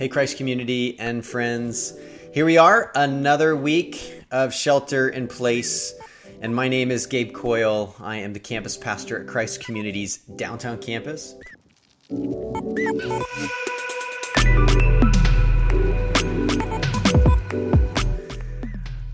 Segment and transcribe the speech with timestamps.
[0.00, 1.92] Hey, Christ community and friends.
[2.32, 5.92] Here we are, another week of shelter in place.
[6.40, 7.94] And my name is Gabe Coyle.
[8.00, 11.34] I am the campus pastor at Christ Community's downtown campus.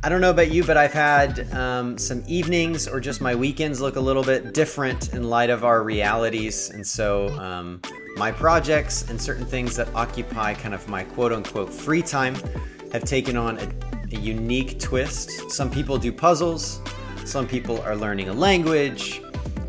[0.07, 3.81] I don't know about you, but I've had um, some evenings or just my weekends
[3.81, 6.71] look a little bit different in light of our realities.
[6.71, 7.81] And so, um,
[8.15, 12.37] my projects and certain things that occupy kind of my quote unquote free time
[12.93, 13.69] have taken on a,
[14.13, 15.51] a unique twist.
[15.51, 16.81] Some people do puzzles,
[17.25, 19.21] some people are learning a language,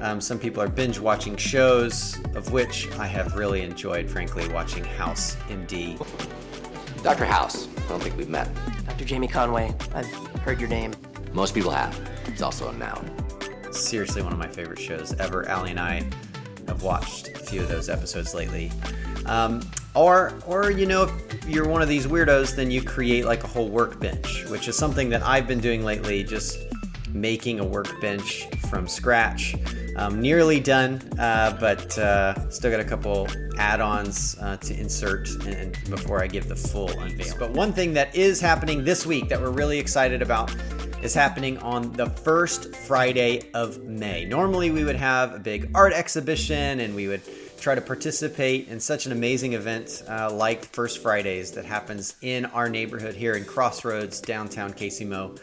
[0.01, 4.83] um, some people are binge watching shows, of which I have really enjoyed, frankly, watching
[4.83, 5.97] House MD.
[7.01, 7.25] Dr.
[7.25, 7.67] House.
[7.87, 8.49] I don't think we've met.
[8.85, 9.05] Dr.
[9.05, 10.93] Jamie Conway, I've heard your name.
[11.33, 11.99] Most people have.
[12.27, 13.11] It's also a noun.
[13.69, 15.45] Seriously, one of my favorite shows ever.
[15.49, 16.05] Allie and I
[16.69, 18.71] have watched a few of those episodes lately.
[19.25, 23.43] Um, or, or you know, if you're one of these weirdos, then you create like
[23.43, 26.23] a whole workbench, which is something that I've been doing lately.
[26.23, 26.59] Just
[27.09, 29.57] making a workbench from scratch.
[29.97, 35.47] Um, nearly done, uh, but uh, still got a couple add-ons uh, to insert and,
[35.47, 37.33] and before I give the full unveil.
[37.39, 40.55] But one thing that is happening this week that we're really excited about
[41.01, 44.25] is happening on the first Friday of May.
[44.25, 47.21] Normally, we would have a big art exhibition and we would
[47.59, 52.45] try to participate in such an amazing event uh, like First Fridays that happens in
[52.45, 54.73] our neighborhood here in Crossroads, downtown
[55.05, 55.35] Mo.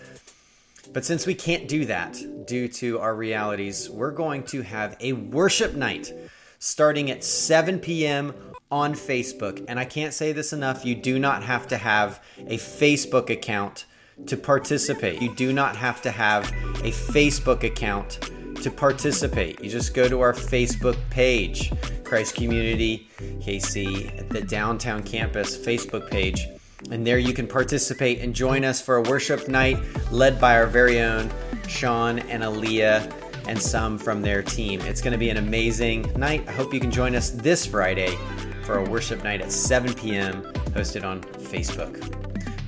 [0.95, 5.13] But since we can't do that due to our realities, we're going to have a
[5.13, 6.13] worship night
[6.61, 8.33] starting at 7 p.m.
[8.71, 9.65] on Facebook.
[9.67, 13.87] And I can't say this enough you do not have to have a Facebook account
[14.27, 15.21] to participate.
[15.21, 16.51] You do not have to have
[16.85, 18.31] a Facebook account
[18.63, 19.61] to participate.
[19.61, 21.73] You just go to our Facebook page,
[22.05, 26.47] Christ Community KC, the downtown campus Facebook page
[26.91, 29.79] and there you can participate and join us for a worship night
[30.11, 31.31] led by our very own
[31.67, 33.13] Sean and Aaliyah
[33.49, 34.81] and some from their team.
[34.83, 36.45] It's going to be an amazing night.
[36.49, 38.17] I hope you can join us this Friday
[38.65, 40.43] for a worship night at 7 p.m.
[40.73, 42.01] hosted on Facebook.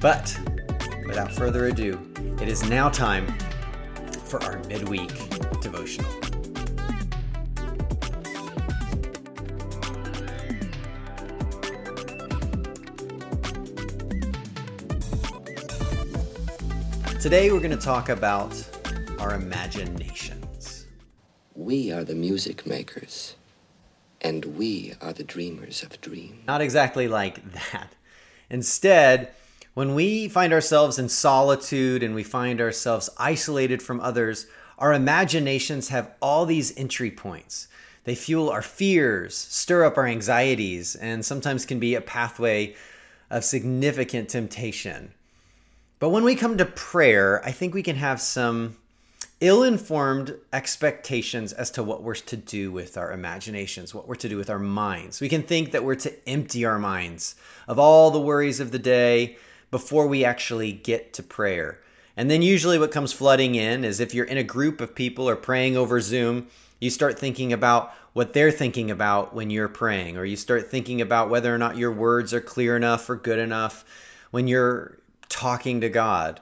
[0.01, 0.39] But
[1.07, 1.99] without further ado,
[2.41, 3.27] it is now time
[4.25, 5.09] for our midweek
[5.61, 6.36] devotional.
[17.27, 18.55] Today we're going to talk about
[19.19, 20.87] our imaginations.
[21.57, 23.35] We are the music makers,
[24.21, 26.47] and we are the dreamers of dreams.
[26.47, 27.43] Not exactly like
[27.73, 27.97] that.
[28.49, 29.33] Instead,
[29.75, 34.47] when we find ourselves in solitude and we find ourselves isolated from others,
[34.79, 37.67] our imaginations have all these entry points.
[38.05, 42.77] They fuel our fears, stir up our anxieties, and sometimes can be a pathway
[43.31, 45.13] of significant temptation.
[45.99, 48.77] But when we come to prayer, I think we can have some
[49.41, 54.29] ill informed expectations as to what we're to do with our imaginations, what we're to
[54.29, 55.21] do with our minds.
[55.21, 57.35] We can think that we're to empty our minds
[57.69, 59.37] of all the worries of the day
[59.71, 61.81] before we actually get to prayer.
[62.17, 65.29] And then usually what comes flooding in is if you're in a group of people
[65.29, 66.47] or praying over Zoom,
[66.81, 71.03] you start thinking about what they're thinking about when you're praying, or you start thinking
[71.03, 73.85] about whether or not your words are clear enough or good enough
[74.31, 76.41] when you're talking to God.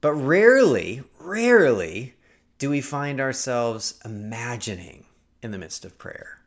[0.00, 2.14] But rarely, rarely
[2.58, 5.04] do we find ourselves imagining
[5.42, 6.38] in the midst of prayer.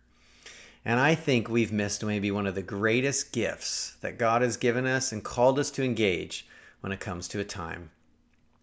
[0.84, 4.86] And I think we've missed maybe one of the greatest gifts that God has given
[4.86, 6.48] us and called us to engage
[6.82, 7.90] when it comes to a time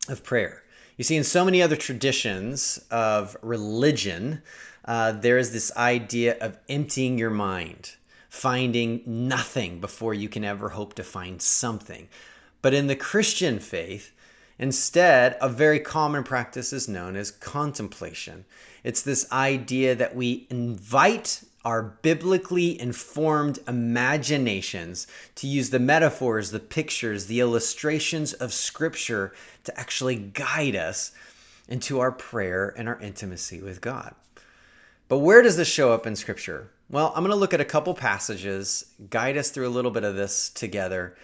[0.08, 0.62] of prayer.
[0.96, 4.42] You see, in so many other traditions of religion,
[4.84, 7.96] uh, there is this idea of emptying your mind,
[8.28, 12.08] finding nothing before you can ever hope to find something.
[12.62, 14.12] But in the Christian faith,
[14.58, 18.44] instead, a very common practice is known as contemplation.
[18.84, 25.06] It's this idea that we invite our biblically informed imaginations
[25.36, 29.32] to use the metaphors, the pictures, the illustrations of Scripture
[29.64, 31.12] to actually guide us
[31.68, 34.14] into our prayer and our intimacy with God.
[35.08, 36.70] But where does this show up in Scripture?
[36.90, 40.04] Well, I'm going to look at a couple passages, guide us through a little bit
[40.04, 41.16] of this together,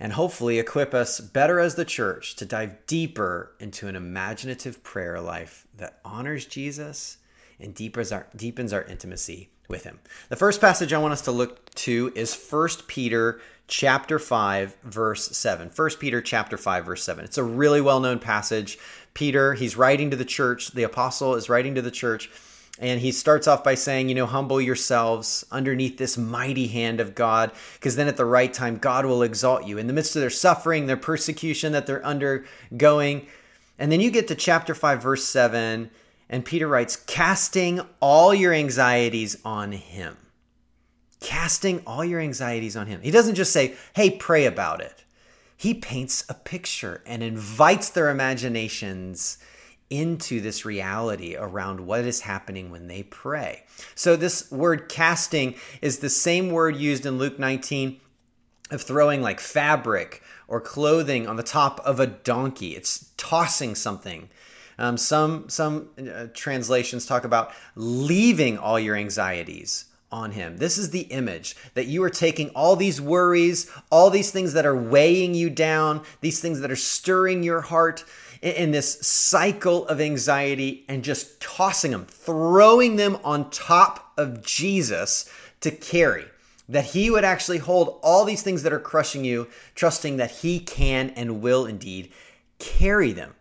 [0.00, 5.20] and hopefully equip us better as the church to dive deeper into an imaginative prayer
[5.20, 7.18] life that honors Jesus
[7.58, 9.98] and deepens our, deepens our intimacy with him.
[10.28, 15.36] The first passage I want us to look to is 1 Peter chapter 5 verse
[15.36, 15.70] 7.
[15.74, 17.24] 1 Peter chapter 5 verse 7.
[17.24, 18.78] It's a really well-known passage.
[19.14, 22.30] Peter, he's writing to the church, the apostle is writing to the church
[22.80, 27.16] And he starts off by saying, you know, humble yourselves underneath this mighty hand of
[27.16, 29.78] God, because then at the right time, God will exalt you.
[29.78, 33.26] In the midst of their suffering, their persecution that they're undergoing.
[33.80, 35.90] And then you get to chapter 5, verse 7,
[36.28, 40.16] and Peter writes, casting all your anxieties on him.
[41.20, 43.00] Casting all your anxieties on him.
[43.00, 45.04] He doesn't just say, hey, pray about it.
[45.56, 49.38] He paints a picture and invites their imaginations
[49.90, 53.64] into this reality around what is happening when they pray.
[53.94, 58.00] So, this word casting is the same word used in Luke 19
[58.70, 62.76] of throwing like fabric or clothing on the top of a donkey.
[62.76, 64.28] It's tossing something.
[64.78, 70.56] Um, some some uh, translations talk about leaving all your anxieties on him.
[70.56, 74.66] This is the image that you are taking all these worries, all these things that
[74.66, 78.04] are weighing you down, these things that are stirring your heart,
[78.40, 85.28] in this cycle of anxiety and just tossing them, throwing them on top of Jesus
[85.60, 86.26] to carry.
[86.68, 90.60] That he would actually hold all these things that are crushing you, trusting that he
[90.60, 92.12] can and will indeed
[92.58, 93.34] carry them.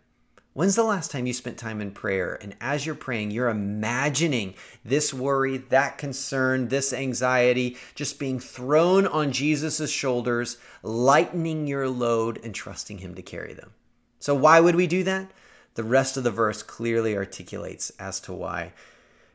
[0.57, 2.35] When's the last time you spent time in prayer?
[2.41, 9.05] And as you're praying, you're imagining this worry, that concern, this anxiety just being thrown
[9.05, 13.75] on Jesus' shoulders, lightening your load and trusting him to carry them.
[14.17, 15.29] So, why would we do that?
[15.75, 18.73] The rest of the verse clearly articulates as to why.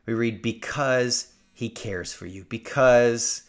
[0.05, 3.43] We read, Because he cares for you, because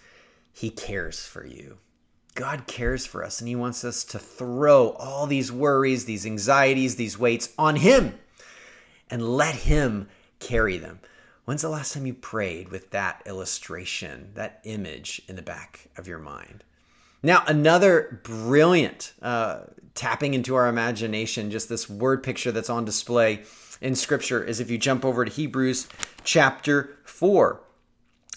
[0.52, 1.78] he cares for you.
[2.34, 6.96] God cares for us, and he wants us to throw all these worries, these anxieties,
[6.96, 8.18] these weights on him
[9.08, 10.08] and let him
[10.40, 10.98] carry them.
[11.44, 16.08] When's the last time you prayed with that illustration, that image in the back of
[16.08, 16.64] your mind?
[17.22, 19.60] Now, another brilliant uh,
[19.94, 23.44] tapping into our imagination, just this word picture that's on display
[23.80, 25.86] in Scripture, is if you jump over to Hebrews
[26.24, 27.60] chapter 4,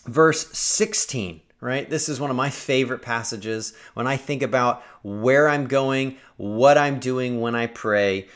[0.06, 1.90] verse 16 right?
[1.90, 6.78] This is one of my favorite passages when I think about where I'm going, what
[6.78, 8.28] I'm doing when I pray.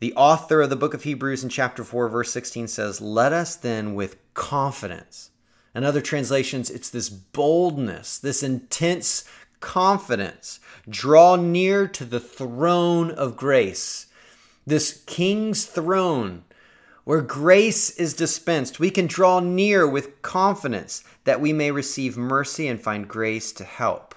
[0.00, 3.56] The author of the book of Hebrews in chapter 4, verse 16 says, Let us
[3.56, 5.30] then with confidence.
[5.74, 9.24] In other translations, it's this boldness, this intense
[9.60, 10.60] confidence.
[10.88, 14.06] Draw near to the throne of grace,
[14.66, 16.44] this king's throne
[17.04, 18.80] where grace is dispensed.
[18.80, 23.64] We can draw near with confidence that we may receive mercy and find grace to
[23.64, 24.14] help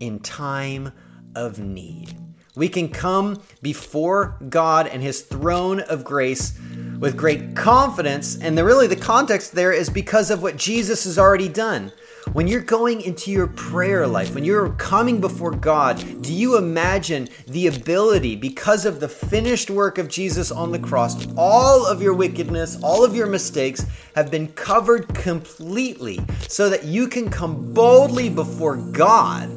[0.00, 0.92] in time
[1.34, 2.16] of need.
[2.54, 6.58] We can come before God and his throne of grace
[7.02, 8.38] with great confidence.
[8.38, 11.90] And the, really, the context there is because of what Jesus has already done.
[12.32, 17.28] When you're going into your prayer life, when you're coming before God, do you imagine
[17.48, 22.14] the ability, because of the finished work of Jesus on the cross, all of your
[22.14, 23.84] wickedness, all of your mistakes
[24.14, 29.50] have been covered completely so that you can come boldly before God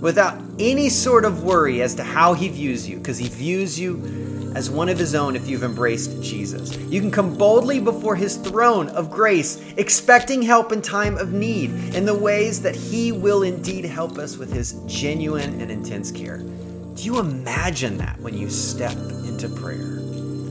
[0.00, 4.28] without any sort of worry as to how He views you, because He views you
[4.54, 6.76] as one of his own if you've embraced Jesus.
[6.76, 11.70] You can come boldly before his throne of grace, expecting help in time of need
[11.94, 16.38] in the ways that he will indeed help us with his genuine and intense care.
[16.38, 19.97] Do you imagine that when you step into prayer?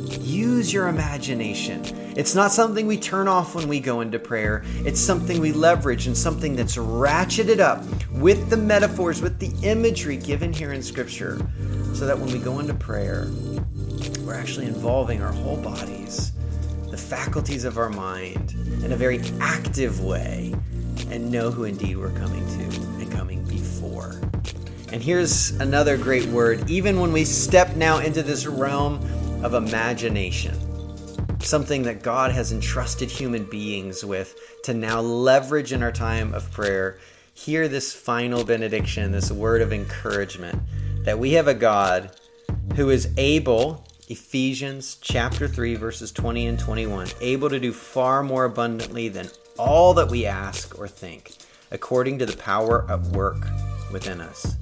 [0.07, 1.83] Use your imagination.
[2.15, 4.63] It's not something we turn off when we go into prayer.
[4.85, 10.17] It's something we leverage and something that's ratcheted up with the metaphors, with the imagery
[10.17, 11.37] given here in Scripture,
[11.93, 13.27] so that when we go into prayer,
[14.25, 16.31] we're actually involving our whole bodies,
[16.89, 18.51] the faculties of our mind,
[18.83, 20.55] in a very active way,
[21.09, 22.63] and know who indeed we're coming to
[22.99, 24.19] and coming before.
[24.91, 28.99] And here's another great word, even when we step now into this realm
[29.43, 30.55] of imagination,
[31.39, 36.51] something that God has entrusted human beings with to now leverage in our time of
[36.51, 36.97] prayer.
[37.33, 40.61] Hear this final benediction, this word of encouragement
[41.03, 42.11] that we have a God
[42.75, 48.45] who is able Ephesians chapter 3, verses 20 and 21, able to do far more
[48.45, 49.27] abundantly than
[49.57, 51.33] all that we ask or think,
[51.71, 53.45] according to the power at work
[53.91, 54.55] within us.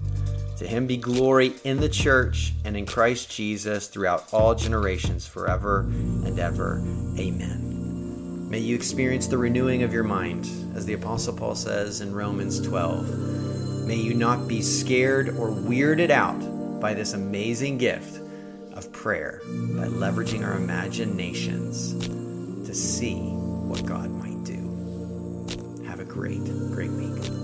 [0.58, 5.82] To him be glory in the church and in Christ Jesus throughout all generations, forever
[5.82, 6.78] and ever.
[7.20, 8.50] Amen.
[8.50, 12.62] May you experience the renewing of your mind, as the Apostle Paul says in Romans
[12.62, 13.86] 12.
[13.86, 18.22] May you not be scared or weirded out by this amazing gift
[18.74, 21.94] of prayer by leveraging our imaginations
[22.66, 25.84] to see what God might do.
[25.86, 27.35] Have a great, great week.